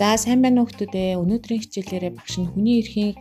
[0.00, 1.20] За сайн байна уу хүмүүдээ.
[1.20, 3.20] Өнөөдрийн хичээлээрээ багш нь хүний эрхийг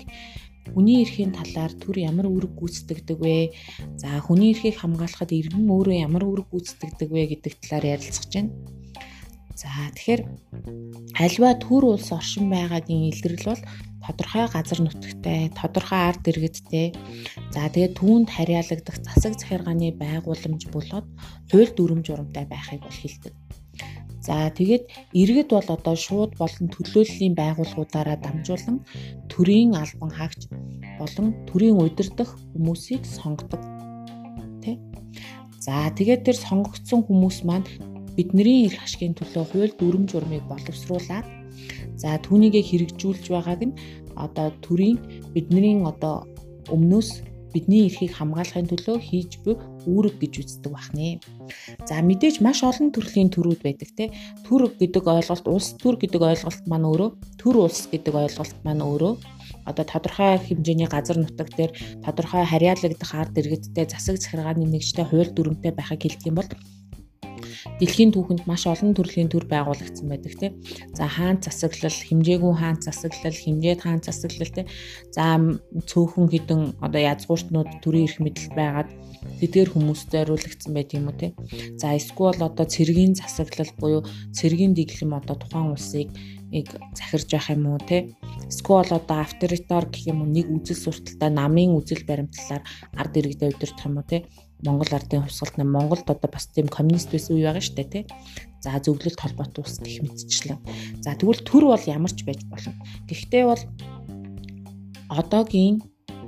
[0.71, 3.51] хүний эрхийн талаар төр ямар үүрэг гүйцэтгэдэг вэ?
[3.99, 8.55] За хүний эрхийг хамгаалахад иргэн өөрөө ямар үүрэг гүйцэтгэдэг вэ гэдэг талаар ярилцах чинь.
[9.59, 10.21] За тэгэхээр
[11.19, 13.63] альва төр улс оршин байгаагийн илрэл бол
[13.99, 16.95] тодорхой газар нутагтай, тодорхой ард иргэдтэй.
[17.51, 21.07] За тэгээд түүнд харьяалагдах засаг захиргааны байгууламж болоод
[21.51, 23.35] хууль дүрм журамтай байхыг бол хэлдэг.
[24.19, 24.83] За тэгээд
[25.15, 28.77] иргэд бол одоо шууд болон төлөөллийн байгууллагуудаараа дамжуулан
[29.31, 30.51] төрийн албан хаагч
[30.99, 33.63] болон төрийн удирдах хүмүүсийг сонгодог.
[34.63, 34.75] Тэ?
[35.63, 37.67] За тэгээд тэр сонгогдсон хүмүүс маань
[38.19, 41.23] бидний эрх ашигын төлөө хууль дүрм журмыг боловсруулад
[41.95, 43.77] за түүнийгээ хэрэгжүүлж байгааг нь
[44.19, 44.99] одоо төрийн
[45.31, 46.27] бидний одоо
[46.67, 49.55] өмнөөс бидний эрхийг хамгаалахын төлөө хийж буй
[49.89, 51.19] үүрэг гэж үздэг бахнэ.
[51.89, 54.05] За мэдээж маш олон төрлийн төрүүд байдаг те.
[54.45, 57.09] Төр гэдэг ойлголт улс төр гэдэг ойлголт маань өөрөө
[57.41, 59.13] төр улс гэдэг ойлголт маань өөрөө
[59.69, 61.71] одоо тодорхой хэмжээний газар нутаг дээр
[62.05, 66.49] тодорхой харьяалагдах ард иргэдтэй засаг захиргааны нэгжтэй хууль дүрмтэй байхыг хэлдэг юм бол
[67.79, 70.53] дэлхийн түүхэнд маш олон төрлийн төр байгуулагдсан байдаг тийм.
[70.95, 74.67] За хаан засаглал, хэмжээгүй хаан засаглал, хэмжээд хаан засаглал тийм.
[75.15, 75.39] За
[75.89, 78.89] цөөхөн хідэн одоо язгууртнууд төрийн эрх мэдэл байгаад
[79.39, 81.33] тэдгээр хүмүүстэй зориулагдсан байт юм уу тийм.
[81.81, 84.01] За эсвэл одоо цэргийн засаглал буюу
[84.35, 86.09] цэргийн дэглэм одоо тухайн улсыг
[86.51, 88.15] нэг захирж байх юм уу те
[88.49, 92.63] эсвэл одоо авторитар гэх юм уу нэг үзэл сурталтай намын үзэл баримтлалаар
[92.97, 94.25] ард иргэдэд удирдах юм уу те
[94.65, 98.03] Монгол ардын хувьсгалт нь Монголд одоо бас тийм коммунист байсан үе байгаа штэ тий.
[98.59, 100.59] За зөвлөлт холбоот ус гэх мэтчлэн.
[100.99, 102.75] За тэгвэл төр бол ямар ч байж болно.
[103.07, 103.63] Гэхдээ бол
[105.09, 105.79] одоогийн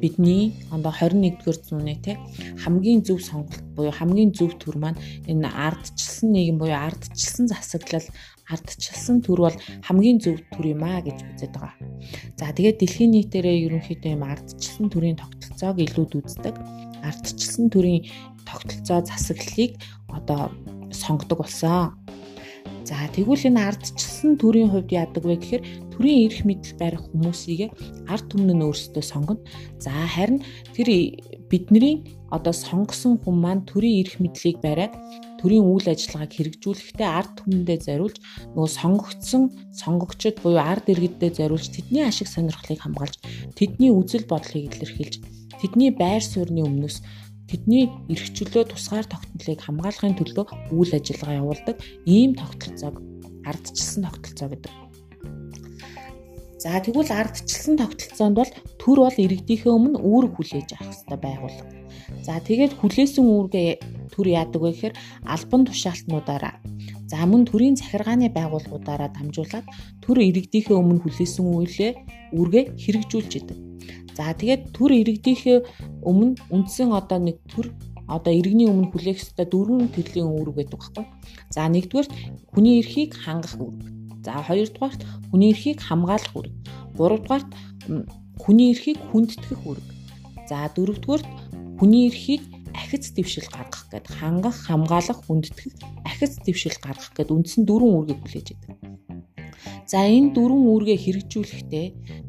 [0.01, 2.17] бидний ондоо 21-р зууны тий
[2.63, 8.07] хамгийн зөв сонголт буюу хамгийн зөв төр маань энэ ардчилсан нийгэм буюу ардчилсан засаглал
[8.51, 9.57] ардчилсан төр бол
[9.87, 11.75] хамгийн зөв төр юм а гэж үздэг байгаа.
[12.37, 16.55] За тэгээд дэлхийн нийтээрээ ерөнхийдөө юм ардчилсан төрийн тогтолцоог илүүд үздэг
[17.01, 18.05] ардчилсан төрийн
[18.45, 19.73] тогтолцоо засаглалыг
[20.09, 20.51] одоо
[20.91, 21.97] сонгодог болсон.
[22.85, 27.71] За тэгвэл энэ ардчилсан төрийн хувьд яадаг вэ гэхээр төрийн эрх мэдэл барих хүмүүсийг
[28.09, 29.45] ард түмэн нь өөрсдөө сонгоно.
[29.79, 30.43] За харин
[30.75, 30.87] тэр
[31.51, 31.95] бидний
[32.31, 34.95] одоо сонгосон хүн маань төрийн эрх мэдлийг бариад
[35.43, 38.17] төрийн үйл ажиллагааг хэрэгжүүлэхдээ ард түмэндээ зориулж
[38.55, 39.43] нөгөө сонгогдсон
[39.75, 43.19] сонгогчд буюу ард иргэддээ зориулж тэдний ашиг сонирхлыг хамгаалж
[43.59, 45.15] тэдний үзэл бодлыг илэрхийлж
[45.59, 46.97] тэдний байр суурьны өмнөөс
[47.51, 52.95] тэдний эрхчлөө тусгаар тогтнолыг хамгаалахын төлөө үйл ажиллагаа явуулдаг ийм тогтолцоог
[53.43, 54.90] ардчилсан тогтолцоо гэдэг.
[56.61, 61.73] За тэгвэл ардчилсан тогтолцоонд бол төр бол иргэдийнхээ өмнө үүрэг хүлээж авах хэрэгтэй байгууллага.
[62.21, 63.69] За тэгээд хүлээсэн үүргээ
[64.13, 64.95] төр яадаг вэ гэхээр
[65.25, 66.61] албан тушаалтнуудаараа
[67.09, 69.65] за мөн төрийн захиргааны байгууллагуудаараа дамжуулаад
[70.05, 71.91] төр иргэдийнхээ өмнө хүлээсэн үйлээ
[72.37, 73.57] үүргээ хэрэгжүүлж идэг.
[74.13, 75.57] За тэгээд төр иргэдийнхээ
[76.05, 77.73] өмнө үндсэн одоо нэг төр
[78.05, 81.05] одоо иргэний өмнө хүлээх ёстой дөрвөн төрлийн үүрэг гэдэг багхгүй.
[81.49, 82.11] За нэгдүгээрт
[82.53, 84.00] хүний эрхийг хангах үүрэг.
[84.21, 86.53] За хоёрдугаарт хүний эрхийг хамгаалах үүрэг.
[86.97, 87.49] Гуравдугаарт
[88.41, 89.87] хүний эрхийг хүндэтгэх үүрэг.
[90.49, 91.29] За дөрөвдүгээрт
[91.81, 92.43] хүний эрхийг
[92.77, 95.73] ахиц дэвшил гаргах гэдэг хангах, хамгаалах, хүндэтгэх,
[96.05, 98.77] ахиц дэвшил гаргах гэдэг үндсэн дөрвөн үүргийг хүлээж байдаг.
[99.91, 101.87] За энэ дөрвөн үүргээ хэрэгжүүлэхдээ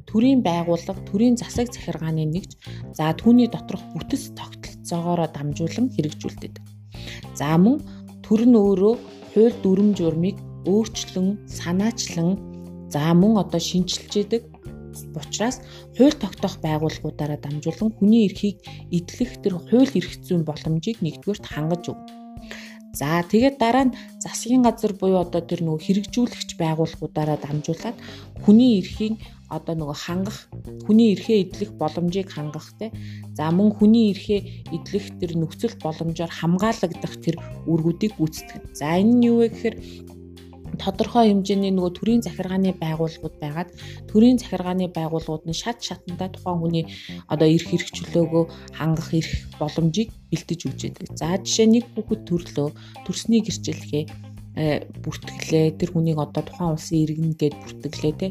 [0.09, 2.59] төрийн байгууллага, төрийн засаг захиргааны нэгж
[2.97, 6.59] за түүний доторх бүтэц тогтолцоогоор дамжуулан хэрэгжүүлдэг.
[7.39, 7.79] За мөн
[8.25, 8.95] төр нь өөрөө
[9.33, 10.37] хууль дүрм журмыг
[10.67, 12.31] өөрчлөн, санаачлан
[12.93, 14.43] за мөн одоо шинчилж идэг
[15.17, 15.61] учраас
[15.97, 18.59] хууль тогтоох байгууллагуудаараа дамжуулан хүний эрхийг
[18.93, 22.23] эдлэх тэр хууль эрх зүйн боломжийг нэгдүгээрт хангаж өгнө.
[22.93, 27.97] За тэгээд дараа нь засгийн газар буюу одоо тэр нөгөө хэрэгжүүлэгч байгууллагуудаараа дамжуулаад
[28.45, 29.17] хүний эрхийн
[29.49, 30.39] одоо нөгөө хангах
[30.85, 32.93] хүний эрхээ эдлэх боломжийг хангах те
[33.33, 34.41] за мөн хүний эрхээ
[34.77, 38.77] эдлэх тэр нөхцөл боломжоор хамгаалагдах тэр үүргүүдийг гүйцэтгэх.
[38.77, 39.77] За энэ нь юу вэ гэхээр
[40.81, 43.71] тодорхой хэмжээний нөгөө төрийн захиргааны байгууллагууд байгаад
[44.09, 46.85] төрийн захиргааны байгууллагууд нь шат шатандаа тухайн хүний
[47.29, 48.45] одоо эрх хэрэгчлөөгөө
[48.79, 51.09] хангах эрх боломжийг бэлтэж өгч байдаг.
[51.21, 52.69] За жишээ нэг хүүхэд төрлөө
[53.05, 54.05] төрсний гэрчлэгээ
[54.57, 58.29] э, бүртгэлээ тэр хүнийг одоо тухайн улсын иргэн гээд бүртгэлээ те.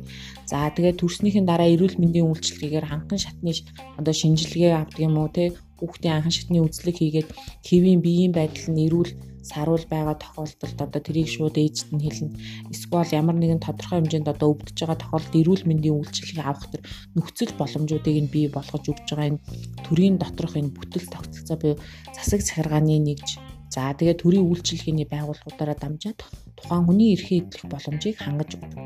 [0.50, 3.54] За тэгээд төрснийхэн дараа эрүүл мэндийн үйлчилгээгээр ханхан шатны
[3.98, 5.54] одоо шинжилгээ авдаг юм уу те.
[5.82, 7.30] Хүүхдийн анхан шатны үзлэг хийгээд
[7.66, 9.12] хэвийн биеийн байдал нь эрүүл
[9.42, 12.38] саруул байгаа тохиолдолд одоо тэрийг шууд ээжд нь хэлнэ.
[12.74, 16.82] Эсвэл ямар нэгэн тодорхой хэмжээнд одоо өвдөж байгаа тохиолдолд эрүүл мэндийн үйлчилгээг авах төр
[17.18, 19.44] нөхцөл боломжуудыг нь бий болгож өгч байгаа энэ
[19.86, 21.78] төрийн доторх энэ бүтэл тогтолцоо буюу
[22.16, 23.42] засаг захиргааны нэгж
[23.74, 26.20] за тэгээ төрийн үйлчилгээний байгууллагуудаараа дамжаад
[26.60, 28.80] тухайн хүний эрхээ эдлэх боломжийг хангаж өгдөг.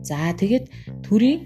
[0.00, 0.66] За тэгээд
[1.04, 1.40] төрийн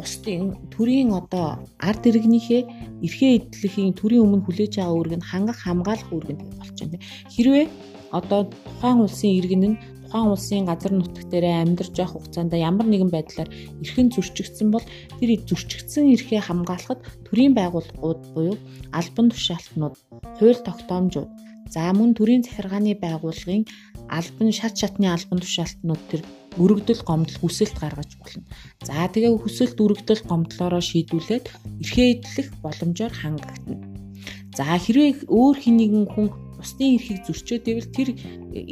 [0.00, 1.46] бусдын төрийн одоо
[1.78, 2.62] ард иргэнийхээ
[3.06, 6.98] эрхээ эдлэхийн төрийн өмнө хүлээж байгаа үүрэг нь хангах хамгаалах үүрэг нь болж байна.
[7.34, 7.66] Хэрвээ
[8.18, 9.80] одоо тухайн улсын иргэн нь
[10.10, 13.48] тухайн улсын газар нутаг дээр амьдарч явах хугацаанд ямар нэгэн байдлаар
[13.82, 14.82] эрхэн зөрчигдсөн бол
[15.18, 18.56] тэр зөрчигдсөн эрхээ хамгаалахад төрийн байгууллагууд буюу
[18.90, 19.94] албан тушаалтнууд,
[20.38, 21.30] хууль тогтоомжууд,
[21.70, 23.64] за мөн төрийн захиргааны байгууллагын
[24.10, 26.20] албан шат шатны албан тушаалтнууд тэр
[26.58, 28.42] өргөдөл гомдол хүсэлт гаргаж болно.
[28.82, 31.46] За тэгээ хүсэлт өргөдөл гомдлороо шийдүүлээд
[31.82, 33.86] эрхээ эдлэх боломжоор хангагдана.
[34.56, 36.26] За хэрвээ өөр хин нэгэн хүн
[36.58, 38.08] бусдын эрхийг зөрчөөд ивэл тэр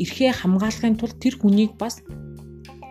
[0.03, 2.03] эрхээ хамгаалахын тулд тэр хүнийг бас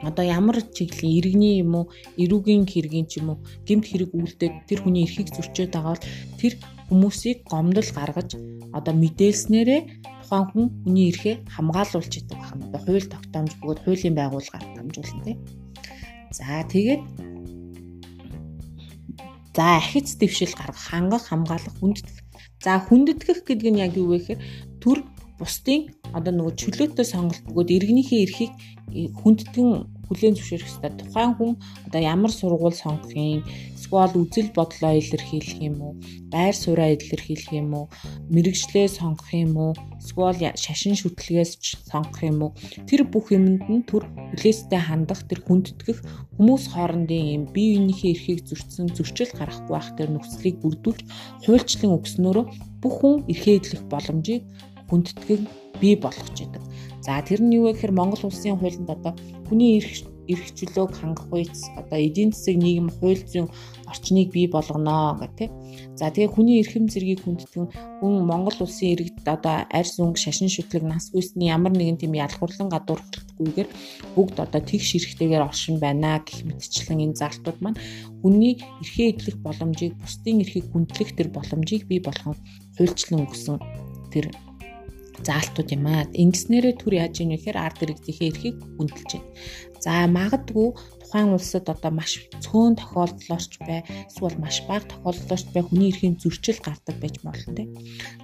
[0.07, 1.85] одоо ямар чиглэлийн иргэний юм уу
[2.21, 3.37] эрүүгийн хэргийн ч юм уу
[3.67, 6.07] гэмт хэрэг үлдээд тэр хүний эрхийг зөрчөөд байгаа бол
[6.39, 6.53] тэр
[6.89, 8.29] хүмүүсийг гомдол гаргаж
[8.77, 9.81] одоо мэдээлснээрээ
[10.27, 12.67] тухайн хүн хүний эрхээ хамгаалуулж идэг байна.
[12.67, 15.39] Одоо хууль тогтоомж бөгөөд хуулийн байгууллагаар дамжуулна тийм.
[16.35, 17.01] За тэгээд
[19.55, 22.19] за ахиц дэвшил гаргах, хангах, хамгаалах, хүндэтгэх.
[22.59, 24.41] За хүндэтгэх гэдэг нь яг юу вэ гэхээр
[24.83, 24.99] төр
[25.39, 28.53] бусдын одоо нөгөө чөлөөтэй сонголт бөгөөд иргэнийхээ эрхийг
[29.23, 29.69] хүндэтгэн
[30.11, 30.91] хүлээн зөвшөөрөх ёстой.
[30.99, 31.51] Тухайн хүн
[31.87, 33.43] одоо ямар сургууль сонгох юм,
[33.87, 35.93] эсвэл үзэл бодлоо илэрхийлэх юм уу,
[36.27, 37.85] байр сууриа илэрхийлэх юм уу,
[38.27, 39.71] мэрэгчлээ сонгох юм уу,
[40.03, 41.55] эсвэл шашин шүтлгээс
[41.87, 42.51] сонгох юм уу.
[42.83, 44.03] Тэр бүх юмд нь төр
[44.35, 46.03] хүлээстэй хандах, тэр хүндэтгэх
[46.35, 51.01] хүмүүс хоорондын юм бие биенийхээ эрхийг зөрчсөн зөрчил гарахгүй байх тэр нөхцөлийг бүрдүүлж
[51.45, 52.45] хуульчлан өгснөөрөө
[52.81, 54.43] бүх хүн эрхээ эдлэх боломжийг
[54.89, 55.41] хүндэтгэх
[55.81, 56.63] бий болгож байдаг.
[57.05, 59.13] За тэр нь юу вэ гэхээр Монгол улсын хуулинд одоо
[59.47, 63.47] хүний эрх эрх чөлөөг хангах үйс одоо эдийн засаг нийгэм хууль зүйн
[63.87, 65.49] орчныг бий болгоно гэх тээ.
[65.99, 67.67] За тэгээ хүний эрхэм зэргийг хүндэтгэн
[68.03, 72.69] хүн Монгол улсын иргэд одоо арьс өнгө шашин шүтлэг нас хүсний ямар нэгэн тийм ялгуурлан
[72.71, 73.69] гадуурхалтгүйгээр
[74.15, 77.79] бүгд одоо тэгш эрхтэйгээр оршин байна гэх мэтчлэн энэ залтууд маань
[78.21, 82.35] хүний эрхээ эдлэх боломжийг бусдын эрхийг хүндлэх тэр боломжийг бий болгон
[82.75, 83.57] хуульчлан өгсөн
[84.11, 84.29] тэр
[85.23, 86.05] заалтууд юм аа.
[86.13, 89.29] Ингэснээрээ төр яаж ийн гэхээр ард иргэдийнхээ эрхийг хүндэлж байна.
[89.87, 92.11] За магадгүй тухайн улсад одоо маш
[92.43, 93.79] цөөн тохиолдлоорч бай
[94.11, 97.63] эсвэл маш бага тохиолдлоорч бай хүний эрхийн зөрчил гардаг байж болно те.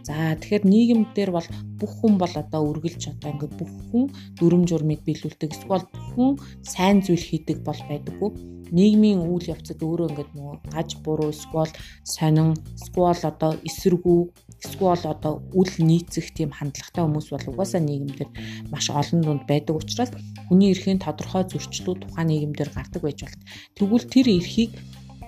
[0.08, 1.48] За тэгэхээр нийгэмдэр бол
[1.80, 4.04] бүх хүн бол одоо үргэлж одоо ингээд бүх хүн
[4.40, 6.32] дүрм журмыг биелүүлдэг эсвэл бүх хүн
[6.74, 8.32] сайн зүйл хийдэг бол байдаггүй
[8.76, 11.72] нийгмийн үйл явцад өөрөө ингээд нөгөө гаж буруу эсвэл
[12.04, 14.20] сонин эсвэл одоо эсэргүү
[14.64, 18.30] эсвэл одоо үл нийцэх тийм хандлагатай хүмүүс бол угаасаа нийгэмдэр
[18.72, 20.12] маш олон дунд байдаг учраас
[20.48, 23.42] хүний эрхийн тодорхой зөрчлүүд тухайн нийгэмдэр гардаг байж болт.
[23.76, 24.72] Тэгвэл тэр эрхийг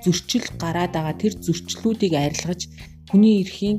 [0.03, 2.61] зөрчил гараад байгаа тэр зөрчлүүдийг арилгаж
[3.09, 3.77] хүний эрхийн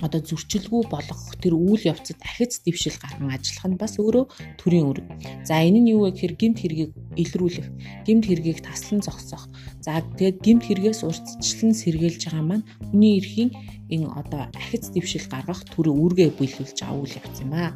[0.00, 4.24] одоо зөрчилгүй болгох тэр үйл явцад ахиц дэвшил гарган ажиллах нь бас өөрөө
[4.60, 5.06] төрийн үүрэг.
[5.44, 7.68] За энэ нь юу вэ гэхээр гимт хэргийг илрүүлэх,
[8.08, 9.46] гимт хэргийг таслан зогсоох.
[9.84, 13.50] За тэгээд гимт хэрэгээс урьдчилан сэргийлж байгаа маань хүний эрхийн
[13.92, 17.72] энэ одоо ахиц дэвшил гаргах төрийн үүргээ биелүүлж байгаа үйл явц юм аа.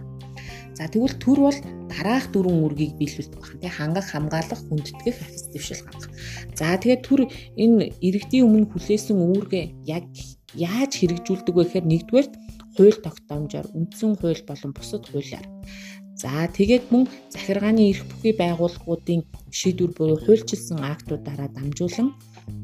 [0.74, 1.58] За тэгвэл төр бол
[1.90, 3.62] дараах дөрвөн үргийг биелүүлдэг байна.
[3.62, 6.10] Тэг хангах, хамгаалах, хүндэтгэх, ахиц дэвшил гаргах.
[6.58, 7.20] За тэгээд төр
[7.54, 10.06] энэ иргэдийн өмнө хүлээсэн үүргээ яг
[10.54, 12.28] яаж хэрэгжүүлдэг вэ гэхээр нэгдүгээр
[12.74, 15.46] хууль тогтоомжоор үндсэн хууль болон бусад хуулиар.
[16.14, 22.14] За тэгээд мөн захиргааны эрх бүхий байгууллагуудын шийдвэр буюу хуульчилсан актуудаараа дамжуулан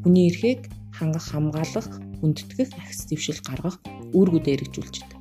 [0.03, 1.89] хүний эрхийг хангах, хамгаалах,
[2.21, 3.81] хүндэтгэх, ахис дэвшил гаргах
[4.13, 5.21] үүргүүдээ хэрэгжүүлж байдаг.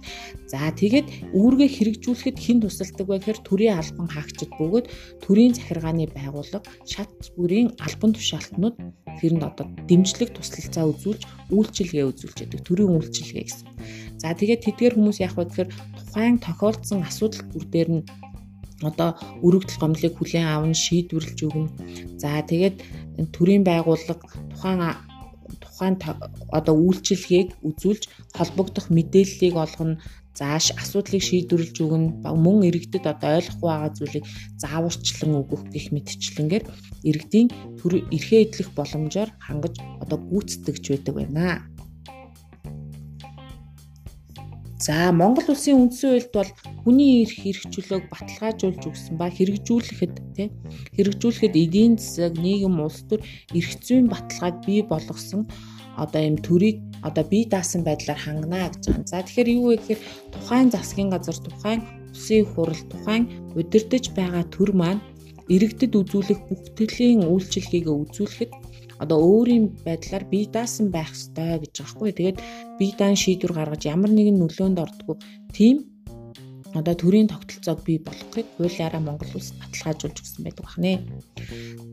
[0.50, 1.08] За тэгээд
[1.38, 4.86] үүргээ хэрэгжүүлэхэд хэн тусалдаг вэ гэхээр төрийн албан хаагчид бөгөөд
[5.24, 8.76] төрийн захиргааны байгууллага шат бүрийн албан тушаалтнууд
[9.22, 11.22] тэрэнд одоо дэмжлэг туслалцаа үзүүлж
[11.54, 12.62] үйлчилгээ үзүүлж байдаг.
[12.66, 13.68] Төрийн үйлчилгээ гэсэн.
[14.18, 18.04] За тэгээд тэдгээр хүмүүс яах вэ гэхээр тухайн тохиолдсон асуудал бүр дээр нь
[18.82, 21.70] одоо өргөдөл гомдлыг хүлээн аван шийдвэрлэж өгнө.
[22.18, 22.76] За тэгээд
[23.36, 24.82] төрийн байгууллага тухайн
[25.80, 25.96] тухайн
[26.52, 28.04] одоо үйлчилгээг үзүүлж
[28.36, 29.96] холбогдох мэдээллийг олгоно
[30.36, 32.08] зааш асуудлыг шийдвэрлэж өгнө
[32.46, 34.26] мөн иргэдэд одоо ойлгохгүй байгаа зүйлийг
[34.62, 36.64] зааварчлан өгөх гэх мэтчлэнгээр
[37.10, 37.48] иргэдийн
[38.16, 41.64] эрхээ эдлэх боломжоор хангаж одоо гүйцэтгэж байдаг байна.
[44.90, 46.50] За Монгол улсын үндсэн хуульд бол
[46.82, 50.50] хүний эрх эрхчлөөг баталгаажуулж өгсөн ба хэрэгжүүлэхэд тий
[50.98, 53.22] хэрэгжүүлэхэд эдийн засаг, нийгэм, улс төр
[53.54, 55.46] эрх зүйн баталгааг бий болгосон
[55.94, 59.06] одоо юм төрийг одоо бие даасан байдлаар хангана гэж байна.
[59.06, 60.02] За тэгэхээр юу вэ гэхээр
[60.34, 65.02] тухайн засгийн газар, тухайн улсын хурал, тухайн удирдах байгаа төр маань
[65.50, 68.52] иргэдэд үзүүлэх бүх төрлийн үйлчлэгийг үзүүлэхэд
[69.00, 72.12] одоо өөрийн байдлаар бие даасан байх ёстой гэж байгаа хгүй.
[72.14, 72.38] Тэгээд
[72.80, 75.16] бие даан шийдвэр гаргаж ямар нэгэн нөлөөнд ордгоо
[75.56, 75.90] тийм
[76.76, 81.02] одоо төрийн тогтолцоог бий болгохыг хуулиараа Монгол улс баталгаажуулж өгсөн байдаг байна.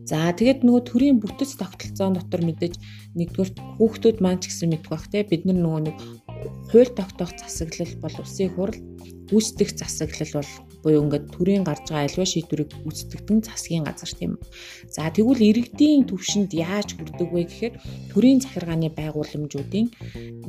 [0.04, 2.74] За тэгээд нөгөө төрийн бүтэц тогтолцоон дотор мэдээж
[3.16, 5.96] нэгдүгээр хүүхдүүд маань ч гэсэн мэддэг бах те бид нар нөгөө нэг
[6.70, 8.78] хууль тогтоох засаглал бол улсын хурал
[9.30, 10.50] гүйцэтгэх засаглал бол
[10.82, 14.32] буюу ингээд төрийн гарч байгаа альва шийдвэрийг гүйцэтгэдэг засгийн газар тийм.
[14.94, 17.74] За тэгвэл иргэдийн төвшөнд яаж хүрдэг вэ гэхээр
[18.14, 19.86] төрийн захиргааны байгууламжуудын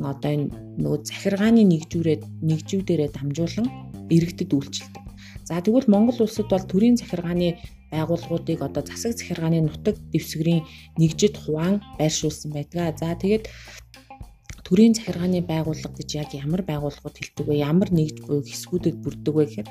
[0.05, 3.67] одоо энэ нөгөө захиргааны нэгжүүрээ нэгжүүдээрээ дамжуулан
[4.13, 5.03] иргэдэд үйлчилдэг.
[5.49, 7.57] За тэгвэл Монгол улсад бол төрийн захиргааны
[7.89, 10.61] байгууллагуудыг одоо засаг захиргааны нутаг дэвсгэрийн
[10.99, 12.99] нэгжид хуваан байршуулсан байдаг.
[12.99, 13.47] За тэгээд
[14.65, 17.55] төрийн захиргааны байгууллага гэж яг ямар байгууллагууд хэлдэг вэ?
[17.61, 19.69] Ямар нэгж буюу хэсгүүдэд бүрддэг вэ гэхээр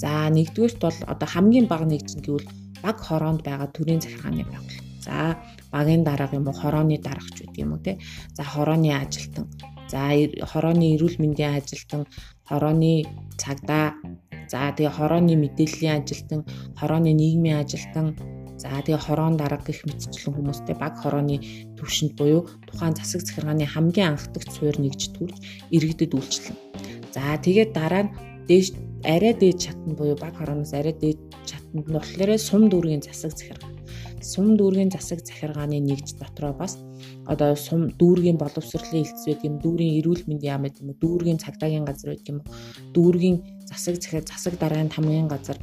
[0.00, 2.48] за нэгдүгээрт бол одоо хамгийн бага нэгж гэвэл
[2.84, 4.84] баг хороонд байгаа төрийн захиргааны байгууллага.
[5.04, 5.36] За
[5.72, 8.00] багийн дарга юм уу хорооны даргач гэдэг юм уу те.
[8.36, 9.44] За хорооны ажилтан.
[9.92, 10.00] За
[10.52, 12.08] хорооны эрүүл мэндийн ажилтан,
[12.48, 13.04] хорооны
[13.36, 13.92] цагдаа.
[14.48, 16.40] За тэгээ хорооны мэдээллийн ажилтан,
[16.78, 18.16] хорооны нийгмийн ажилтан,
[18.56, 21.42] За тэгээ хорон дарга гэх мэтчлэн хүмүүстэй баг хорооны
[21.74, 25.36] төвшөнд буюу тухайн засаг захиргааны хамгийн анхдагч суурь нэгж төрж
[25.74, 26.56] иргэдэд үйлчлэн.
[27.14, 28.14] За тэгээд дараа нь
[28.46, 31.18] дээш арай дээд чатнд буюу баг хорооноос арай дээд
[31.48, 33.70] чатнд нь болохоор сум дүүргийн засаг захиргаа.
[34.22, 36.78] Сум дүүргийн засаг захиргааны нэгж дотроо бас
[37.26, 41.84] одоо сум дүүргийн боловсролын хэлтс байдаг юм дүүргийн эрүүл мэндийн яам гэдэг юм дүүргийн цагдаагийн
[41.84, 42.40] газар байдаг юм
[42.94, 43.36] дүүргийн
[43.68, 45.58] засаг захир засаг даргын тамгын газар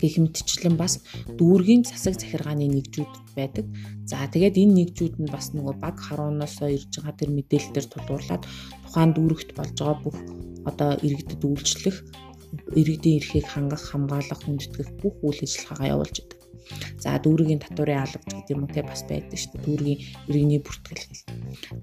[0.00, 1.02] гэх мэтчлэн бас
[1.38, 3.66] дүүргийн засаг захиргааны нэгжүүд байдаг.
[4.08, 8.42] За тэгээд энэ нэгжүүд нь бас нөгөө баг харуунаасоо ирж байгаа тэр мэдээлэлээр тулгуурлаад
[8.84, 10.16] тухайн дүүрэгт болж байгаа бүх
[10.70, 11.96] одоо иргэдэд үйлчлэх
[12.76, 16.38] иргэдийн эрхийг хангах, хамгаалах, хүндэтгэх бүх үйл ажиллагаагаа явуулж байдаг.
[17.02, 19.64] За дүүргийн татварын албач гэдэг юм уу те бас байдаг шүү дээ.
[19.66, 21.26] Дүүргийн иргэний бүртгэл гэл.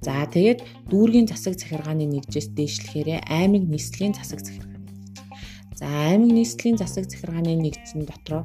[0.06, 4.69] За тэгээд дүүргийн засаг захиргааны нэгжээс дээшлэхээр аймаг нийслэлийн засаг захиргаа
[5.80, 8.44] За аймаг нийслэлийн засаг захиргааны нэгдсэн дотроо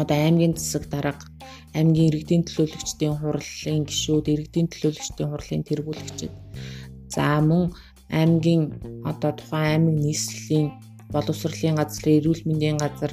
[0.00, 1.28] одоо аймгийн засаг дарга,
[1.76, 6.32] аймгийн иргэдийн төлөөлөгчдийн хурлын гишүүд, иргэдийн төлөөлөгчдийн хурлын тэргүүлэгчид.
[7.12, 7.76] За мөн
[8.08, 8.62] аймгийн
[9.04, 10.68] одоо тухайн аймаг нийслэлийн
[11.12, 13.12] боловсролын газар, эрүүл мэндийн газар,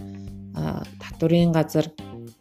[1.03, 1.87] татварын газар,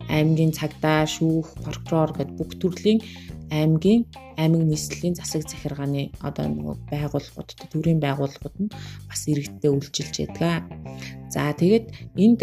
[0.07, 3.03] аймгийн цагдаа, шүүх, прокурор гэд бүх төрлийн
[3.50, 4.02] аймгийн
[4.37, 8.75] аймаг нийслэлийн засаг захиргааны одоо нөгөө байгууллагууд төрийн байгууллагууд нь
[9.09, 10.62] бас иргэдтэй үйлчилж байдаг.
[11.33, 11.87] За тэгээд
[12.25, 12.40] энд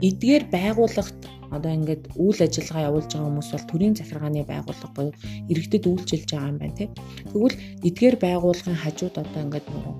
[0.00, 1.20] эдгээр байгууллагт
[1.50, 5.14] одоо ингээд үйл ажиллагаа явуулж байгаа хүмүүс бол төрийн захиргааны байгууллага буюу
[5.50, 6.90] иргэдэд үйлчилж байгаа юм байна тийм.
[7.30, 7.56] Тэгвэл
[7.88, 9.94] эдгээр байгууллагын хажууд одоо ингээд нөгөө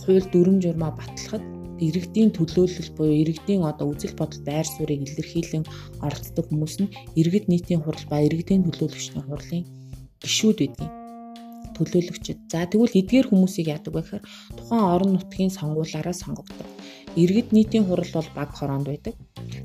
[0.00, 1.44] хууль дүрм журмаа батлахад
[1.80, 5.64] иргэдийн төлөөлөл буюу иргэдийн одоо үзэл бодол байр суурийг илэрхийлэн
[6.06, 9.64] оролцдог хүмүүс нь иргэд нийтийн хурал ба иргэдийн төлөөлөгчдийн хурлын
[10.22, 10.92] гишүүд байдгийг
[11.74, 12.38] төлөөлөгчд.
[12.52, 14.24] За тэгвэл эдгээр хүмүүсийг яадаг вэ гэхээр
[14.56, 16.68] тухайн орон нутгийн сонгуулаараа сонгогддог.
[17.18, 19.14] Иргэд нийтийн хурал бол баг хороонд байдаг.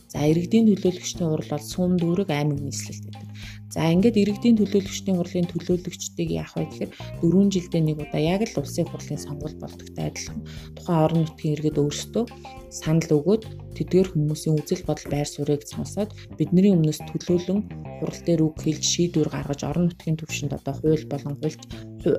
[0.10, 3.30] За иргэдийн төлөөлөгчдийн хурал бол сум дүүрэг аймаг нийслэлд байдаг.
[3.70, 8.58] За ингээд иргэдийн төлөөлөгчдийн хурлын төлөөлөгчдийг яах вэ гэхээр 4 жилдээ нэг удаа яг л
[8.58, 10.42] улсын хурлын сонгуул болдогтой адилхан
[10.74, 12.26] тухайн орон нутгийн иргэд өөрсдөө
[12.74, 13.44] санал өгөөд
[13.78, 17.62] тэдгээр хүмүүсийн үзэл бодол байр суурийг сонсоод бидний өмнөөс төлөөлөн
[18.02, 21.62] хурал дээр үг хэлж шийдвэр гаргаж орон нутгийн төвшөнд одоо хууль болон хуульч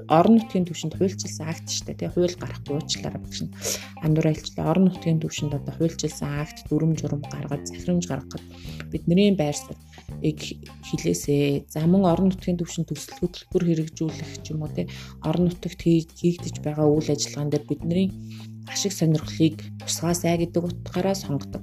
[0.07, 3.55] орон нутгийн төвшөнд хуульчилсан акт штэ тий хууль гарахгүй уучлаарай багш нь
[4.05, 8.45] андуур айлчлаа орон нутгийн төвшөнд одоо хуульчилсан акт дүрм журм гаргаж захирамж гаргахад
[8.93, 9.81] бидний байр суурь
[10.21, 11.40] хилээсээ.
[11.73, 14.89] За мөн орон нутгийн төвшин төсөл хөтөлбөр хэрэгжүүлэх ч юм уу те
[15.29, 18.09] орон нутагт хийгдэж байгаа үйл ажиллагаан дээр бидний
[18.73, 21.63] ашиг сонирхлыг тусгаасай гэдэг утгаараа сонгодог.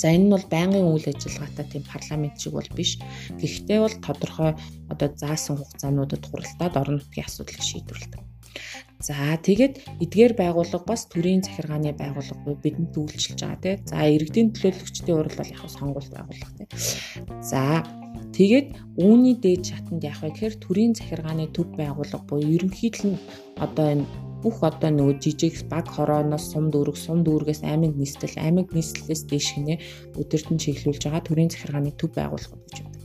[0.00, 3.02] За энэ нь бол байнгын үйл ажиллагаатай тийм парламент шиг бол биш.
[3.40, 4.52] Гэхдээ бол тодорхой
[4.92, 8.22] одоо заасан хугацаануудад хуралдаад орон нутгийн асуудлыг шийдвэрлэдэг.
[8.98, 13.78] За тэгээд эдгээр байгууллага бас төрийн захиргааны байгууллага буюу бидэнд үйлчилж байгаа тийм.
[13.86, 16.68] За иргэдийн төлөөлөгчдийн урал бол яг сонгуул байгууллага тийм.
[17.38, 17.86] За
[18.34, 23.22] тэгээд үүний дээд шатанд яг гэхээр төрийн захиргааны төв байгууллага буюу ерөнхийдөө нь
[23.62, 24.06] одоо энэ
[24.42, 29.48] бүх одоо нөгөө жижиг баг хорооноос сум дүүрэг, сум дүүргээс аймаг нийслэл, аймаг нийслэлээс дээш
[29.58, 29.74] гинэ
[30.18, 32.98] өдөртөн чиглүүлж байгаа төрийн захиргааны төв байгууллага гэж байна.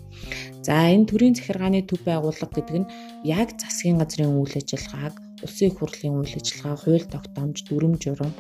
[0.66, 2.90] За энэ төрийн захиргааны төв байгууллага гэдэг нь
[3.26, 8.32] яг засгийн газрын үйл ажиллагааг улсын их хурлын үйл ажиллагаа, хууль тогтоомж, дүрм журам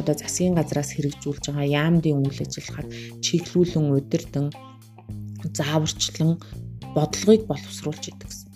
[0.00, 2.88] одоо засгийн газраас хэрэгжүүлж байгаа яамдын үйл ажиллагааг
[3.24, 4.46] чиглүүлэн удирдан
[5.58, 6.30] зааварчлан
[6.94, 8.47] бодлогыг боловсруулж идэг гэсэн.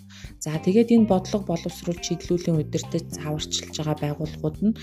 [0.43, 4.75] За тэгээд энэ бодлого боловсруулж чиглүүлийн удирдах зааварчилж байгаа байгууллагууд нь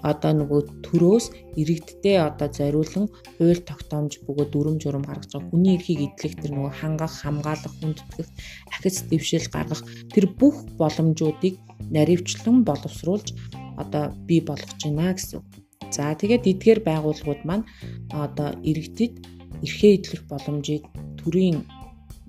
[0.00, 1.26] одоо нөгөө төрөөс
[1.60, 6.72] иргэддээ одоо зориулан хууль тогтоомж бөгөөд дүрм журам гаргаж байгаа хүний эрхийг эдлэх тэр нөгөө
[6.80, 8.28] хангах, хамгаалах, хүндэтгэх,
[8.72, 9.84] ахиц дэвшил гаргах
[10.16, 11.54] тэр бүх боломжуудыг
[11.92, 13.36] наривчлан боловсруулж
[13.76, 15.44] одоо бий болгож байна гэсэн.
[15.92, 17.68] За тэгээд эдгээр байгууллагууд маань
[18.24, 19.12] одоо иргэдэд
[19.60, 20.88] эрхээ идэх боломжийг
[21.20, 21.68] төрийн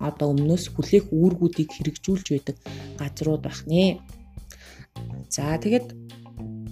[0.08, 2.58] одоо өмнөөс хүлээх үүргүүдийг хэрэгжүүлж байдаг
[3.00, 4.04] газрууд байх нэ.
[5.32, 6.03] За тэгээд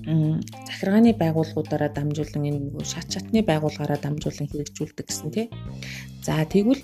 [0.04, 5.48] захиргааны байгууллагуудаараа дамжуулан энэ нөгөө шат шатны байгууллагаараа дамжуулан хэрэгжүүлдэг гэсэн тий.
[6.26, 6.82] За тэгвэл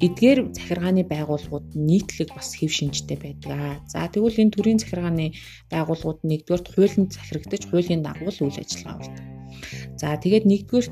[0.00, 3.74] эдгээр захиргааны байгууллагууд нийтлэг бас хэв шинжтэй байдаг аа.
[3.92, 5.36] За тэгвэл энэ төрийн захиргааны
[5.72, 9.24] байгууллагууд нэгдүгээр хуулинд захирагдаж хуулийн дагуу л үйл ажиллагаа болдог.
[10.00, 10.86] За тэгээд нэгдүгээр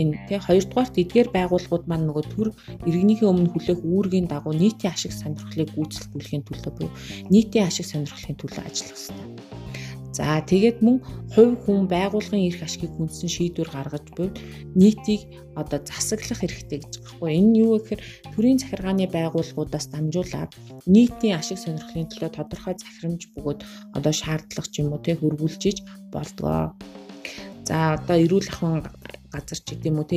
[0.00, 2.48] энэ тий хоёрдугаарт эдгээр байгууллагууд маань нөгөө төр
[2.88, 6.92] иргэнийхээ өмнө хүлээх үүргийн дагуу нийтийн ашиг сонирхлыг гүйцэтгүүлэхийн төлөө буюу
[7.32, 9.35] нийтийн ашиг сонирхлын төлөө ажиллах хэрэгтэй.
[10.16, 10.96] За тэгээд мөн
[11.36, 14.32] хувь хүн байгуулгын эрх ашгийг хүндсэн шийдвэр гаргаж буй
[14.72, 15.28] нийтийг
[15.60, 17.36] одоо засаглах хэрэгтэй гэж байна.
[17.36, 18.00] Энэ юу гэхээр
[18.32, 20.56] төрийн захиргааны байгууллагуудаас дамжуулаад
[20.88, 23.60] нийтийн ашиг сонирхлын төлөө тодорхой захирамж бөгөөд
[23.96, 26.72] одоо шаардлага ч юм уу те хөрвүүлжиж болдгоо.
[27.68, 28.88] За одоо эрүүл ахуйн
[29.32, 30.16] газар ч гэдэм үү те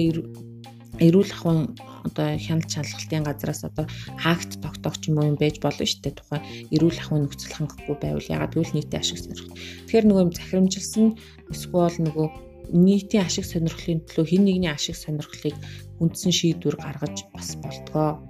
[0.99, 1.61] эрүүл ахуйн
[2.07, 3.85] одоо хяналт шалгалтын газраас одоо
[4.23, 6.43] хаагт тогтоох ч юм уу юм байж болно шүү дээ тухайн
[6.75, 9.55] эрүүл ахуйн нөхцөл хангахгүй байвал ягаад гэвэл нийтийн ашиг сонирхол.
[9.87, 11.05] Тэгэхээр нөгөө юм захирамжилсан
[11.51, 12.27] эсвэл нөгөө
[12.73, 15.55] нийтийн ашиг сонирхлын төлөө хин нэгний ашиг сонирхлыг
[15.99, 18.21] үндсэн шийдвэр гаргаж бас болтгоо.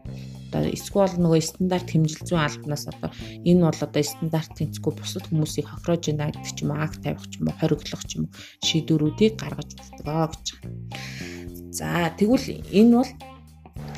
[0.50, 3.12] Одоо эсвэл нөгөө стандарт хэмжил зүйн албанаас одоо
[3.46, 7.26] энэ бол одоо стандарт тэнцэхгүй бусад хүмүүсийг хохироож байна гэдэг ч юм уу акт тавих
[7.30, 8.34] ч юм уу хориглох ч юм уу
[8.66, 11.29] шийдвэрүүдийг гаргаж болтгоо гэж байна.
[11.72, 13.12] За тэгвэл энэ бол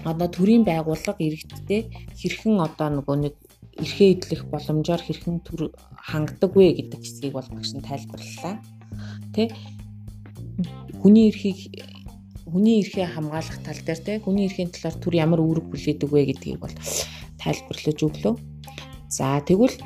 [0.04, 1.82] одоо төрийн байгууллага иргэдтэй
[2.20, 3.36] хэрхэн одоо нөгөө нэг
[3.80, 8.56] эрхээ идэх боломжоор хэрхэн төр хангадаг вэ гэдэг хэсгийг бол багш нь тайлбарлалаа.
[9.34, 9.54] Тэ
[11.00, 11.60] хүний эрхийг
[12.52, 16.60] хүний эрхээ хамгаалах тал дээр те хүний эрхийн талаар төр ямар үүрэг хүлээдэг вэ гэдгийг
[16.60, 16.76] бол
[17.40, 18.36] тайлбарлаж өглөө.
[19.08, 19.78] За тэгвэл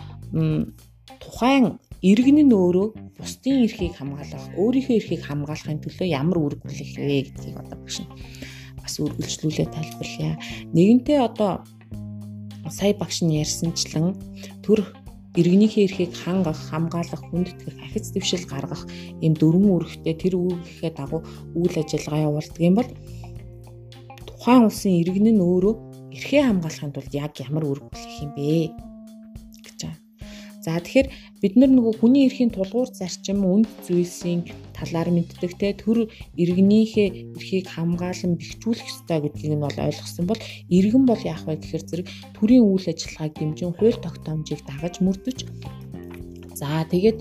[1.22, 7.58] тухайн иргэн нь өөрөө бусдын эрхийг хамгаалах, өөрийнхөө эрхийг хамгаалахын төлөө ямар хүлээх вэ гэдгийг
[7.58, 8.12] одоо багш нь
[8.78, 10.36] бас үргэлжлүүлээ тайлбарлая.
[10.76, 11.52] Нэгэнтээ одоо
[12.70, 14.14] сая багш нь ярьсанчлан
[14.62, 14.86] төр
[15.34, 18.86] иргэнийхээ эрхийг хангах, хамгаалах, хүндэтгэх, ахиц дэвшил гаргах
[19.26, 21.22] ийм дөрвөн үүрэгтэй тэр үүрэгийнхээ дагуу
[21.58, 22.90] үйл ажиллагаа явуулдаг юм бол
[24.30, 25.74] тухайн улсын иргэн нь өөрөө
[26.16, 28.95] эрхээ хамгаалахын тулд яг ямар үүрэг хүлээх юм бэ.
[30.66, 31.08] За тэгэхээр
[31.46, 36.10] бид нар нөгөө хүний эрхийн тулгуур зарчим үнд зүйлсийн талаар мэддэг те төр
[36.42, 40.42] иргэнийхээ эрхийг хамгаалan бэхжүүлэх ёстой гэдгийг нь бол ойлгосон бол
[40.74, 45.40] иргэн бол яах вэ гэхээр зэрэг төрийн үйл ажиллагааг дэмжин хууль тогтоомжийг дагаж мөрдөж
[46.58, 47.18] за тэгээд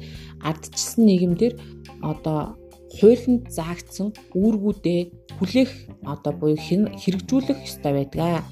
[0.49, 1.53] ардчилсан нийгэмдэр
[2.01, 2.57] одоо
[2.97, 5.01] хуулинд заагдсан үүргүүдээ
[5.37, 5.73] хүлээх
[6.13, 6.59] одоо буюу
[7.03, 8.47] хэрэгжүүлэх ёстой байдаг.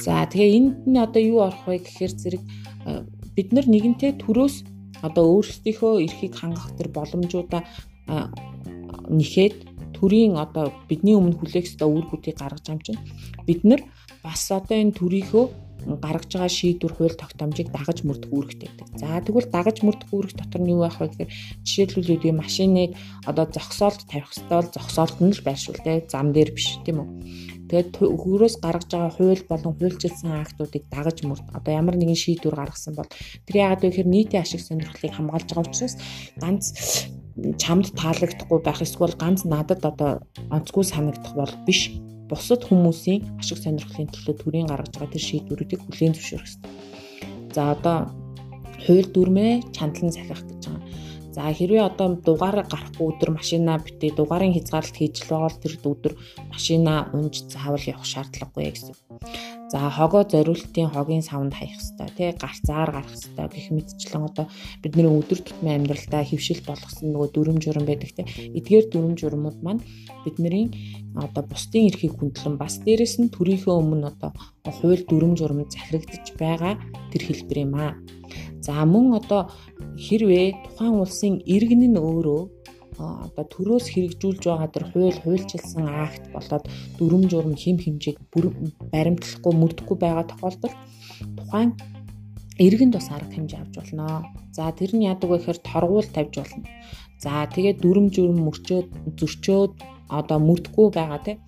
[0.00, 2.42] За тэгээ энд нь одоо юу орох вэ гэхээр зэрэг
[3.36, 4.56] бид нар нэгэнтээ төрөөс
[5.00, 7.62] одоо өөрсдийнхөө эрхийг хангах төр боломжуудаа
[9.08, 9.56] нэхэд
[9.96, 13.00] төрийн одоо бидний өмнө хүлээх ёстой үүргүүдийг гаргаж байгаа юм чинь
[13.48, 13.80] бид нар
[14.24, 15.44] бас одоо энэ төрийнхөө
[16.04, 19.00] гаргаж байгаа шийдвэр хууль тогтоомжийг дагаж мөрдөх үүрэгтэй байдаг.
[19.00, 21.30] За тэгвэл дагаж мөрдөх үүрэг дотор нь юу байх вэ гэхээр
[21.64, 22.90] жишээлбэл үүдгийн машиныг
[23.24, 27.08] одоо зогсоолт тавих ёстой бол зогсоолт нь л байршуул те зам дээр биш тийм үү.
[27.70, 32.98] Тэгээд хөрөөс гаргаж байгаа хууль болон хуульчилсан актуудыг дагаж мөрд одоо ямар нэгэн шийдвэр гаргасан
[32.98, 33.06] бол
[33.46, 35.94] тэр яагаад вэ гэхээр нийтийн ашиг сонирхлыг хамгаалж байгаа учраас
[36.42, 36.64] ганц
[37.62, 40.10] чамд таалагдахгүй байх эсвэл ганц надад одоо
[40.50, 41.94] онцгүй санагдах бол биш
[42.26, 46.72] бусад хүмүүсийн ашиг сонирхлын төлөө төрийн гаргаж байгаа тэр шийдвэрүүдийг хүлээн зөвшөөрөх хэрэгтэй.
[47.54, 47.98] За одоо
[48.82, 50.82] хууль дүрмээ чандлан захиах гэж байгаа.
[51.34, 55.74] За хэрвээ одоо дугаар гарахгүй өдөр машина битээ дугаарын хязгаарлалт хийж л байгаа бол тэр
[55.78, 56.12] өдөр
[56.50, 58.94] машина унж заавал явах шаардлагагүй гэсэн.
[59.70, 64.46] За хогоо зориултын хогийн савнд хаях хэрэгтэй тий гарцаар гарах хэрэгтэй гэх мэтчлэн одоо
[64.82, 68.26] бидний өдөр тутмын амьдралдаа хөвшил болгосон нөгөө дүрм журм байдаг тий
[68.58, 69.86] эдгээр дүрм журмууд маань
[70.26, 70.66] бидний
[71.14, 74.30] одоо бусдын эрхийг хүндлэн бас дээрэс нь төрийнхөө өмнө одоо
[74.66, 76.74] хууль дүрм журм захирагдаж байгаа
[77.14, 77.94] тэр хэлбэр юм аа.
[78.66, 79.42] За мөн одоо
[80.04, 82.42] хэрвээ тухайн улсын иргэн нь өөрөө
[83.00, 86.64] одоо төрөөс хэрэгжүүлж байгаа тэр хууль хуульчилсан акт болоод
[86.98, 88.18] дүрм журм хэм хэмжээг
[88.92, 90.76] баримтлахгүй мөрдөхгүй байгаа тохиолдолд
[91.38, 91.70] тухайн
[92.66, 94.06] иргэнд бас арга хэмжээ авч болно.
[94.56, 96.64] За тэр нь яадаг вэ гэхээр торгуул тавьж болно.
[97.24, 98.88] За тэгээд дүрм журм мөрчөөд
[99.18, 99.72] зөрчөөд
[100.18, 101.38] одоо мөрдөхгүй байгаа тийм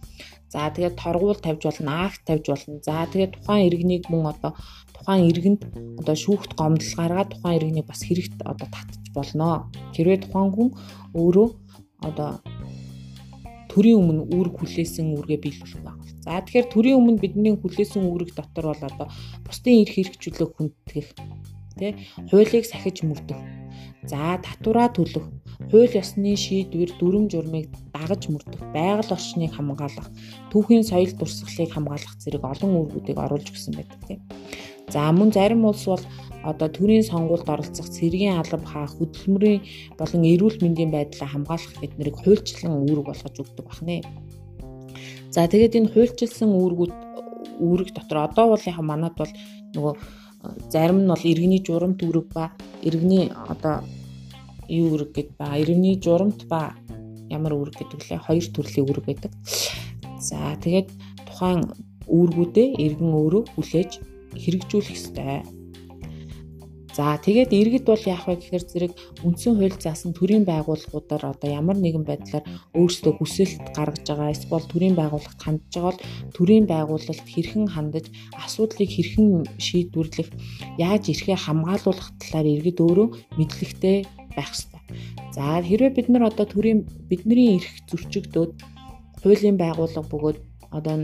[0.53, 2.77] За тэгээд торгуул тавьж болно, акт тавьж болно.
[2.85, 4.53] За тэгээд тухайн иргэнийг мөн одоо
[5.03, 5.63] тухайн иргэнд
[5.99, 9.67] одоо шүүхт гомдол гаргаад тухайн иргэнийг бас хэрэгт одоо татчих болно.
[9.99, 10.69] Хэрвээ тухайн хүн
[11.19, 11.49] өөрөө
[12.07, 12.31] одоо
[13.67, 16.07] төрийн өмнө үүрэг хүлээсэн үүргээ биелүүлэх байна.
[16.23, 19.07] За тэгэхээр төрийн өмнө бидний хүлээсэн үүрэг дотор бол одоо
[19.43, 21.09] бусдын эрх хэрэгжүүлэх хүндтгэх
[21.81, 21.93] тий
[22.31, 23.41] хуулийг сахиж мөрдөх
[24.03, 25.31] За татвараа төлөх,
[25.71, 30.11] хууль ёсны шийдвэр дүрм журмыг дагаж мөрдөх, байгаль орчныг хамгаалах,
[30.51, 34.21] түүхийн соёл дурсгалыг хамгаалах зэрэг олон үүргүүдийг оруулж өгсөн байдаг тийм.
[34.93, 36.05] За мөн зарим улс бол
[36.51, 39.65] одоо төрийн сонгуульд оролцох цэргийн алба хаа хөдөлмөрийн
[39.99, 44.11] болон эрүүл мэндийн байдлаа хамгаалах гэднийг хуульчлан үүрэг болгож өгдөг байна.
[45.35, 46.95] За тэгээд энэ хуульчилсан үүргүүд
[47.65, 49.33] үүрэг дотор одоо бол яг манад бол
[49.75, 49.95] нөгөө
[50.69, 52.45] зарим нь бол иргэний журамт үүрэг ба
[52.83, 53.81] иргэний одоо
[54.69, 56.77] юу үүрэг гэд ба иргэний журамт ба
[57.31, 59.33] ямар үүрэг гэдэг лээ хоёр төрлийн үүрэг байдаг.
[60.21, 60.89] За тэгээд
[61.27, 61.71] тухайн
[62.11, 65.43] үүргүүдээ иргэн өөрөө хүлээж хэрэгжүүлэх ёстой.
[66.93, 68.93] За тэгээд иргэд бол яах вэ гэхээр зэрэг
[69.25, 72.45] үндсэн хууль заасан төрийн байгууллагуудаар одоо ямар нэгэн байдлаар
[72.77, 76.05] өөрсдөө хүсэлт гаргаж байгаа эсвэл төрийн байгууллагт хандж байгаа бол
[76.37, 80.29] төрийн байгуулалт хэрхэн хандаж асуудлыг хэрхэн шийдвэрлэх
[80.77, 83.09] яаж ирэхээ хамгаалуулах талаар иргэд өөрөө
[83.41, 83.97] мэдлэгтэй
[84.37, 84.81] байх ёстой.
[85.33, 88.53] За хэрвээ бид нар одоо төрийн бидний эрх зөрчигдөөд
[89.25, 90.39] хуулийн байгууллага бөгөөд
[90.77, 90.97] одоо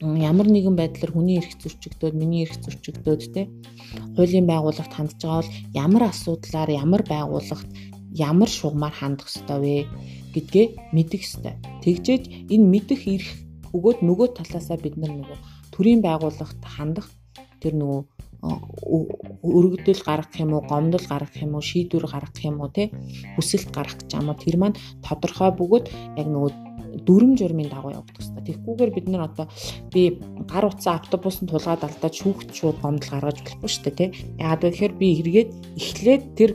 [0.00, 3.42] ямар нэгэн байдлаар хүний эрх зөрчигдөөд миний эрх зөрчигдөөд те
[4.16, 7.68] хуулийн байгууллагт хандж байгаа бол ямар асуудлаар ямар байгууллагт
[8.16, 9.74] ямар шугамар хандах ёстой вэ
[10.34, 11.54] гэдгээ мэдэх ёстой.
[11.84, 13.28] Тэгжээж энэ мэдэх эрх
[13.72, 15.38] бөгөөд нөгөө талаасаа бид нар нөгөө
[15.74, 17.06] төрийн байгууллагт хандах
[17.60, 18.00] тэр нөгөө
[18.40, 22.88] өргөдөл гаргах юм уу, гомдол гаргах юм уу, шийдвэр гаргах юм уу те
[23.36, 25.86] хүсэлт гаргах гэж юм уу тэр маань тодорхой бөгөөд
[26.16, 26.69] яг нөгөө
[27.06, 28.46] дүрм журмын дагуу явагдах хэрэгтэй.
[28.48, 29.46] Тэгхгүйгээр бид нар одоо
[29.92, 34.08] би гар утсаа автобусанд тулгаад алдаад шүүхт шууд гомдол гаргаж болохгүй шүү дээ тий.
[34.40, 36.50] Яагаад вэ гэхээр би эргээд эхлээд тэр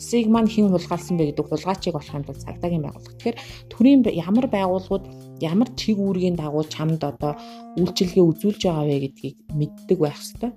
[0.00, 3.16] утсыг маань хэн хулгайлсан бэ гэдэг хулгайчийг болохын тулд цагдаагийн байгууллага.
[3.20, 3.38] Тэгэхээр
[3.68, 5.04] төрийн ямар байгууллагууд
[5.44, 7.36] ямар чиг үүргийн дагуу чамд одоо
[7.76, 10.52] үйлчилгээ үзүүлж байгаа вэ гэдгийг мэддэг байх хэрэгтэй.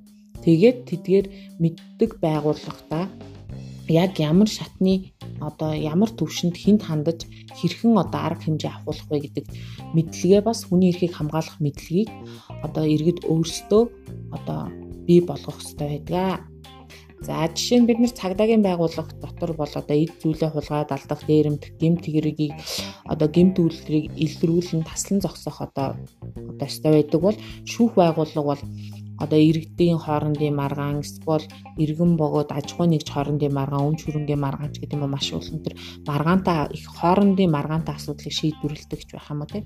[0.47, 1.25] Тэгээд тэдгээр
[1.59, 3.05] мэддэг байгууллагатаа
[3.89, 7.19] яг ямар шатны одоо ямар төвшөнд хүнд хандаж
[7.57, 9.45] хэрхэн одоо арга хэмжээ авахулах вэ гэдэг
[9.95, 12.09] мэдлэгээ бас хүний эрхийг хамгаалах мэдлэгийг
[12.63, 13.83] одоо иргэд өөрсдөө
[14.31, 14.59] одоо
[15.07, 16.47] бий болгох хэрэгтэй байдаг.
[17.23, 21.71] За жишээ нь бид нар цагдаагийн байгууллага дотор бол одоо эд зүйлээ хулгайд алдах, дээрэмдэх,
[21.79, 22.51] гэмт хэргийг
[23.07, 25.95] одоо гэмт үйлдвэрийг илрүүлэн таслан зогсоох одоо
[26.51, 28.61] одоо өстой байдаг бол шүүх байгууллага бол
[29.19, 31.45] одоо иргэдийн хоорондын маргаан эсвэл
[31.83, 35.59] иргэн богоод аж ахуй нэгж хоорондын маргаан өмч хөрөнгөний маргаан ч гэдэг юм маш олон
[35.63, 35.73] төр
[36.09, 39.65] маргаантай их хоорондын маргаантай асуудлыг шийдвэрлэдэг ч байх юм уу тийм.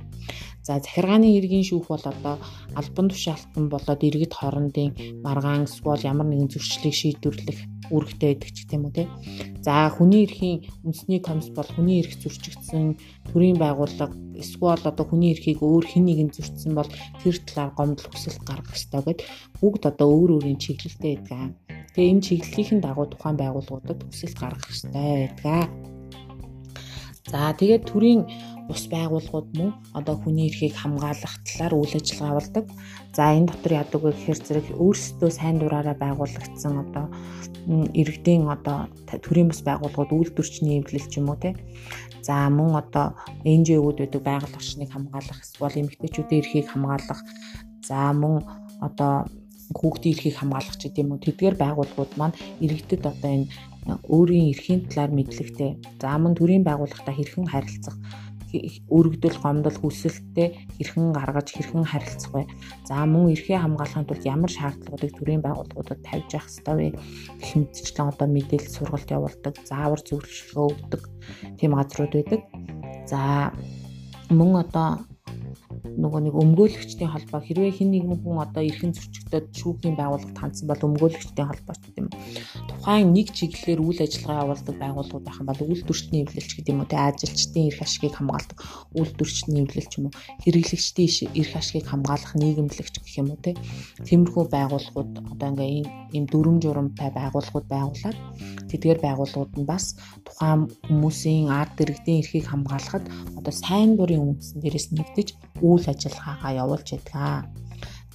[0.67, 2.35] За захиргааны иргэн шүүх бол одоо
[2.79, 4.89] албан тушаалтан болоод иргэд хоорондын
[5.25, 7.59] маргаан эсвэл ямар нэгэн зөрчлийг шийдвэрлэх
[7.93, 9.03] үүрэгтэй байдаг ч гэдэм үү те.
[9.65, 12.97] За хүний эрхийн үндэсний комисс бол хүний эрх зөрчигдсөн
[13.29, 16.89] төрийн байгууллага эсвэл одоо хүний эрхийг өөр хэн нэгэн зөрчсөн бол
[17.21, 19.19] тэр талаар гомдол хүсэлт гаргах ёстой гэд
[19.59, 21.55] бүгд одоо өөр өөрийн чиглэлтэй байдаг.
[21.95, 25.69] Тэгээ энэ чиглэлийн дагуу тухайн байгууллагуудад хүсэлт гаргах ёстой байдаг.
[27.27, 28.21] За тэгээд төрийн
[28.67, 32.65] бус байгууллагууд мөн одоо хүний эрхийг хамгаалах талаар үйл ажиллагаа явуулдаг.
[33.15, 37.05] За энэ дотор яадаг вэ гэхээр зэрэг өөрсдөө сайн дураараа байгуулагдсан одоо
[37.67, 38.91] иргэдийн одоо
[39.23, 41.55] төрийн бус байгууллагууд үйлдвэрчний эвлэл ч юм уу те.
[42.27, 43.15] За мөн одоо
[43.47, 47.21] NGO-ууд байдаг байгаль орчныг хамгаалах эсвэл эмэгтэйчүүдийн эрхийг хамгаалах.
[47.87, 48.43] За мөн
[48.83, 49.31] одоо
[49.75, 53.47] хүүхдийн эрхийг хамгаалах ч гэдэм үү тэдгээр байгууллагууд маань иргэдэд одоо энэ
[54.11, 55.71] өөрийн эрхийн талаар мэдлэгтэй.
[56.03, 57.95] За мөн төрийн байгууллагатай хэрхэн харилцах
[58.87, 60.47] өргөдөл гомдол хүсэлттэй
[60.79, 62.43] хэрхэн гаргаж хэрхэн харилцах вэ?
[62.87, 66.87] За мөн эрхээ хамгаалахын тулд ямар шаардлагуудыг төрийн байгууллагуудад тавьж явах ёстой вэ?
[67.41, 71.01] гэх мэтчлэн одоо мэдээлэл сургалт явуулдаг, заавар зөвлөгөө өгдөг
[71.59, 72.41] тийм газрууд байдаг.
[73.07, 73.51] За
[74.31, 75.03] мөн одоо
[75.83, 80.87] нөгөө нэг өмгөөлөгчдийн холбоо хэрвээ хэн нэгэн хүн одоо эрхэн зөрчигдөд шүүхийн байгууллагад хандсан бол
[80.87, 82.07] өмгөөлөгчдийн холбоо ч гэдэм
[82.69, 86.91] тухайн нэг чиглэлээр үйл ажиллагаа явуулдаг байгууллагууд байх юм бол үйлдвэрчний эвлэлч гэдэг юм уу
[86.91, 88.57] те ажилчдын эрх ашигыг хамгаалдаг
[88.97, 90.13] үйлдвэрчний эвлэлч юм уу
[90.43, 91.11] хэрэглэгчдийн
[91.41, 93.51] эрх ашигыг хамгаалах нийгэмлэгч гэх юм уу те
[94.07, 95.71] тиймэрхүү байгууллагууд одоо ингээ
[96.15, 98.17] ийм дүрм журамтай байгууллагууд байгуулад
[98.69, 99.85] тэдгээр байгууллагууд нь бас
[100.27, 103.05] тухайн хүмүүсийн ард иргэдийн эрхийг хамгаалахад
[103.39, 105.27] одоо сайн дурын үндсэн дээрээс нэгдэж
[105.67, 107.66] үйл ажиллагаагаа явуулж байдаг.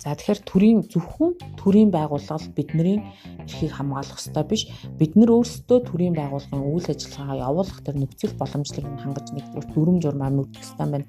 [0.02, 2.98] За тэгэхээр төрийн зөвхөн төрийн байгууллага бидний
[3.46, 4.66] эрхийг хамгаалах ёстой биш.
[4.98, 10.34] Бид нар өөрсдөө төрийн байгууллагын үйл ажиллагаагаа явуулах тэр нөхцөл боломжлыг хангаж нэгдүгээр дүрм журмаар
[10.34, 11.06] мэдэх ёстой байна.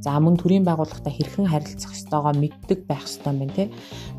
[0.00, 3.68] За мөн төрийн байгууллагатай хэрхэн харилцах ёстойгоо мэддэг байх ёстой байна тий.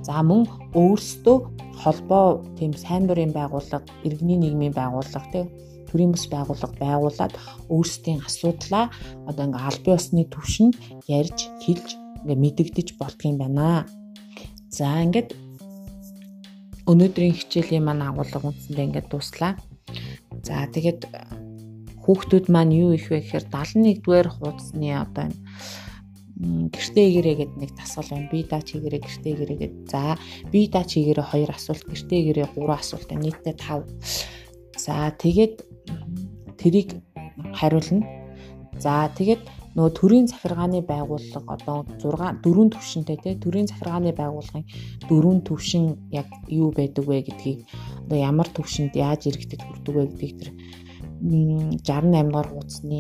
[0.06, 0.46] За мөн
[0.78, 1.38] өөрсдөө
[1.82, 5.46] холбоо тийм сайн дурын байгууллага, иргэний нийгмийн байгууллага тий
[5.90, 7.34] төрийн бас байгууллага байгуулад
[7.74, 8.94] өөрсдийн асуудлаа
[9.26, 10.78] одоо ингээ албан ёсны түвшинд
[11.10, 11.90] ярьж хэлж
[12.22, 13.90] ингээ мэдэгдэж болдго юм байна.
[14.72, 15.36] За ингээд
[16.88, 19.60] өнөөдрийн хичээлийн маань агуулга үндсэндээ ингээд дуслаа.
[20.48, 21.12] За тэгээд
[22.00, 28.10] хүүхдүүд маань юу их вэ гэхээр 71-р хуудасны одоо энэ гэртээ гэрээ гэдэг нэг тасгал
[28.10, 28.32] байна.
[28.32, 29.82] Би даа чигээрээ гэртээ гэрээ гэдэг.
[29.92, 30.18] За
[30.50, 33.24] би даа чигээрээ хоёр асуулт, гэртээ гэрээ гурван асуулт байна.
[33.30, 34.82] Нийтдээ 5.
[34.82, 35.56] За тэгээд
[36.58, 36.90] тэрийг
[37.54, 38.08] хариулна.
[38.82, 44.66] За тэгээд нөгөө төрийн захиргааны байгууллага одоо 6 4 төвшинтэй тий төрийн захиргааны байгууллагын
[45.08, 47.60] 4 төвшин яг юу байдаг вэ гэдгийг
[48.04, 50.50] одоо ямар төвшөнд яаж иргэдэд хүрдэг вэ гэдгийг тэр
[51.22, 53.00] 68 дугаар хуудасны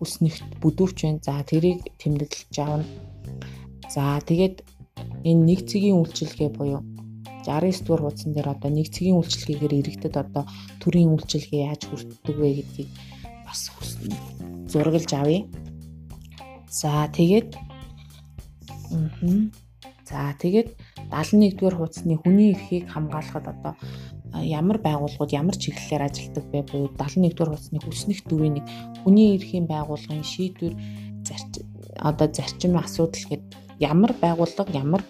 [0.00, 1.20] үснэгт бүдүүрч байна.
[1.22, 2.84] За тэрийг тэмдэглэж авна.
[3.94, 4.56] За тэгээд
[5.28, 6.82] энэ нэг цэгийн үйлчилгээ буюу
[7.46, 10.44] 69 дугаар хуудсан дээр одоо нэг цэгийн үйлчилгээгээр иргэдэд одоо
[10.80, 12.90] төрийн үйлчилгээ яаж хүртдэг вэ гэдгийг
[13.44, 13.60] бас
[14.72, 15.44] зураглаж авъя.
[16.74, 17.54] За тэгээд
[20.10, 20.68] За тэгээд
[21.10, 23.74] 71 дугаар хуудасны хүний эрхийг хамгаалахад одоо
[24.42, 28.66] ямар байгууллагууд ямар чиглэлээр ажилладаг вэ буюу 71 дугаар хуудасны хүснэх дүрийн нэг
[29.06, 30.74] хүний эрхийн байгууллагын шийдвэр
[32.02, 33.44] одоо зарчим асуудал гэд
[33.78, 35.02] ямар байгууллага ямар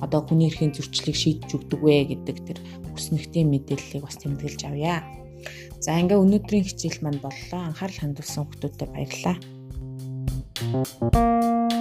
[0.00, 2.58] одоо хүний эрхийн зөрчлийг шийдэж өгдөг вэ гэдэг тэр
[2.96, 5.04] хүснэгтийн мэдээллийг бас тэмдэглэж авъя.
[5.84, 7.60] За ингээ өнөөдрийн хичээл маань боллоо.
[7.68, 9.59] Анхаарал хандуулсан хүмүүстээ баярлалаа.
[10.60, 11.79] Thank you.